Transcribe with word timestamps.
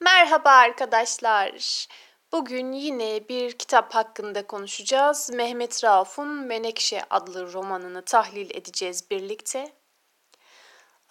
Merhaba 0.00 0.50
arkadaşlar. 0.50 1.86
Bugün 2.32 2.72
yine 2.72 3.28
bir 3.28 3.52
kitap 3.52 3.94
hakkında 3.94 4.46
konuşacağız. 4.46 5.30
Mehmet 5.30 5.84
Rauf'un 5.84 6.28
Menekşe 6.28 7.02
adlı 7.10 7.52
romanını 7.52 8.02
tahlil 8.02 8.50
edeceğiz 8.50 9.10
birlikte. 9.10 9.72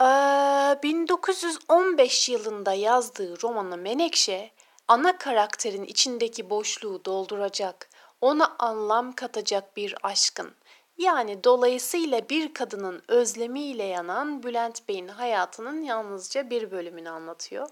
Ee, 0.01 0.05
1915 0.83 2.29
yılında 2.29 2.73
yazdığı 2.73 3.41
romanı 3.41 3.77
Menekşe, 3.77 4.51
ana 4.87 5.17
karakterin 5.17 5.83
içindeki 5.83 6.49
boşluğu 6.49 7.05
dolduracak, 7.05 7.89
ona 8.21 8.55
anlam 8.59 9.13
katacak 9.13 9.77
bir 9.77 9.95
aşkın, 10.03 10.55
yani 10.97 11.43
dolayısıyla 11.43 12.29
bir 12.29 12.53
kadının 12.53 13.03
özlemiyle 13.07 13.83
yanan 13.83 14.43
Bülent 14.43 14.87
Bey'in 14.89 15.07
hayatının 15.07 15.81
yalnızca 15.81 16.49
bir 16.49 16.71
bölümünü 16.71 17.09
anlatıyor. 17.09 17.69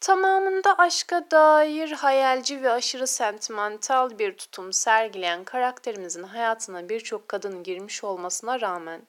Tamamında 0.00 0.78
aşka 0.78 1.30
dair 1.30 1.92
hayalci 1.92 2.62
ve 2.62 2.70
aşırı 2.70 3.06
sentimental 3.06 4.18
bir 4.18 4.36
tutum 4.36 4.72
sergileyen 4.72 5.44
karakterimizin 5.44 6.22
hayatına 6.22 6.88
birçok 6.88 7.28
kadın 7.28 7.62
girmiş 7.62 8.04
olmasına 8.04 8.60
rağmen 8.60 9.02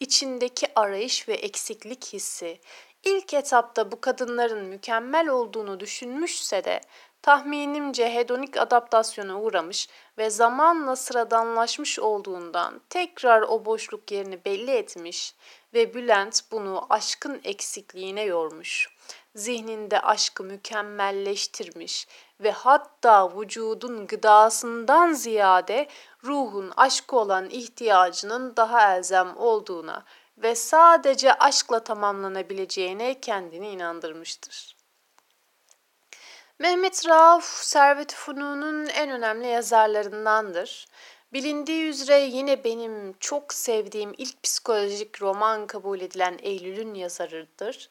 içindeki 0.00 0.66
arayış 0.74 1.28
ve 1.28 1.34
eksiklik 1.34 2.12
hissi 2.12 2.60
ilk 3.04 3.34
etapta 3.34 3.92
bu 3.92 4.00
kadınların 4.00 4.64
mükemmel 4.64 5.28
olduğunu 5.28 5.80
düşünmüşse 5.80 6.64
de 6.64 6.80
tahminimce 7.22 8.14
hedonik 8.14 8.56
adaptasyona 8.56 9.40
uğramış 9.40 9.88
ve 10.18 10.30
zamanla 10.30 10.96
sıradanlaşmış 10.96 11.98
olduğundan 11.98 12.80
tekrar 12.88 13.42
o 13.42 13.64
boşluk 13.64 14.12
yerini 14.12 14.44
belli 14.44 14.70
etmiş 14.70 15.34
ve 15.74 15.94
Bülent 15.94 16.40
bunu 16.52 16.86
aşkın 16.90 17.40
eksikliğine 17.44 18.22
yormuş. 18.22 18.88
Zihninde 19.34 20.00
aşkı 20.00 20.44
mükemmelleştirmiş 20.44 22.08
ve 22.40 22.50
hatta 22.50 23.40
vücudun 23.40 24.06
gıdasından 24.06 25.12
ziyade 25.12 25.88
ruhun 26.24 26.72
aşkı 26.76 27.16
olan 27.16 27.50
ihtiyacının 27.50 28.56
daha 28.56 28.96
elzem 28.96 29.36
olduğuna 29.36 30.04
ve 30.42 30.54
sadece 30.54 31.34
aşkla 31.34 31.84
tamamlanabileceğine 31.84 33.20
kendini 33.20 33.68
inandırmıştır. 33.68 34.76
Mehmet 36.58 37.08
Rauf, 37.08 37.44
Servet-i 37.44 38.16
Funu'nun 38.16 38.86
en 38.86 39.10
önemli 39.10 39.46
yazarlarındandır. 39.46 40.86
Bilindiği 41.32 41.88
üzere 41.88 42.20
yine 42.20 42.64
benim 42.64 43.12
çok 43.20 43.54
sevdiğim 43.54 44.14
ilk 44.18 44.42
psikolojik 44.42 45.22
roman 45.22 45.66
kabul 45.66 46.00
edilen 46.00 46.38
Eylül'ün 46.42 46.94
yazarıdır. 46.94 47.90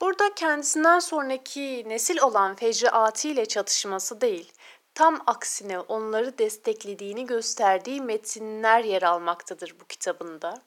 Burada 0.00 0.34
kendisinden 0.34 0.98
sonraki 0.98 1.84
nesil 1.88 2.18
olan 2.20 2.54
Fecri 2.56 2.90
Ati 2.90 3.30
ile 3.30 3.46
çatışması 3.46 4.20
değil, 4.20 4.52
tam 4.94 5.22
aksine 5.26 5.80
onları 5.80 6.38
desteklediğini 6.38 7.26
gösterdiği 7.26 8.00
metinler 8.00 8.84
yer 8.84 9.02
almaktadır 9.02 9.74
bu 9.80 9.84
kitabında. 9.84 10.62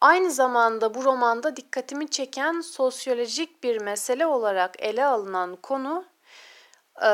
Aynı 0.00 0.30
zamanda 0.30 0.94
bu 0.94 1.04
romanda 1.04 1.56
dikkatimi 1.56 2.08
çeken 2.08 2.60
sosyolojik 2.60 3.62
bir 3.62 3.80
mesele 3.80 4.26
olarak 4.26 4.82
ele 4.82 5.04
alınan 5.04 5.56
konu 5.56 6.04
ee, 7.02 7.06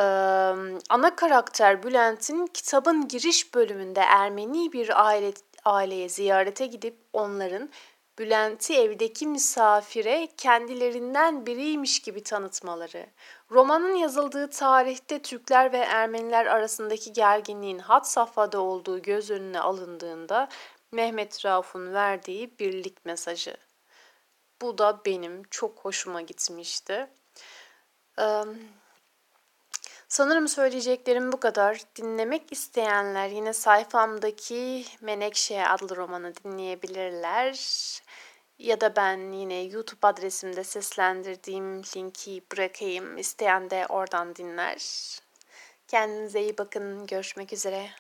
ana 0.91 1.17
karakter 1.17 1.83
Bülent'in 1.83 2.47
kitabın 2.47 3.09
giriş 3.09 3.55
bölümünde 3.55 4.01
Ermeni 4.01 4.73
bir 4.73 5.07
aile 5.07 5.33
aileye 5.65 6.09
ziyarete 6.09 6.67
gidip 6.67 6.99
onların 7.13 7.71
Bülent'i 8.19 8.77
evdeki 8.77 9.27
misafire 9.27 10.29
kendilerinden 10.37 11.47
biriymiş 11.47 12.01
gibi 12.01 12.23
tanıtmaları. 12.23 13.07
Romanın 13.51 13.95
yazıldığı 13.95 14.51
tarihte 14.51 15.23
Türkler 15.23 15.73
ve 15.73 15.79
Ermeniler 15.79 16.47
arasındaki 16.47 17.13
gerginliğin 17.13 17.79
hat 17.79 18.09
safhada 18.09 18.61
olduğu 18.61 19.03
göz 19.03 19.31
önüne 19.31 19.61
alındığında 19.61 20.49
Mehmet 20.93 21.45
Rauf'un 21.45 21.95
verdiği 21.95 22.59
birlik 22.59 23.05
mesajı. 23.05 23.57
Bu 24.63 24.79
da 24.79 25.01
benim 25.07 25.43
çok 25.51 25.79
hoşuma 25.79 26.21
gitmişti. 26.21 27.11
Ee, 28.21 28.43
sanırım 30.09 30.49
söyleyeceklerim 30.49 31.33
bu 31.33 31.41
kadar. 31.41 31.81
Dinlemek 31.97 32.53
isteyenler 32.53 33.29
yine 33.29 33.53
sayfamdaki 33.53 34.85
Menekşe 35.01 35.67
adlı 35.67 35.97
romanı 35.97 36.33
dinleyebilirler. 36.45 37.57
Ya 38.59 38.81
da 38.81 38.97
ben 38.97 39.33
yine 39.33 39.63
YouTube 39.63 40.07
adresimde 40.07 40.65
seslendirdiğim 40.65 41.83
linki 41.83 42.43
bırakayım. 42.53 43.19
İsteyen 43.19 43.71
de 43.71 43.87
oradan 43.89 44.37
dinler. 44.37 44.79
Kendinize 45.89 46.43
iyi 46.43 46.59
bakın. 46.59 47.07
Görüşmek 47.07 47.53
üzere. 47.53 47.91